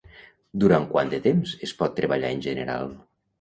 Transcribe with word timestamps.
Durant 0.63 0.87
quant 0.93 1.11
de 1.11 1.19
temps 1.25 1.53
es 1.69 1.75
pot 1.83 1.93
treballar 2.01 2.33
en 2.39 2.43
general? 2.47 2.91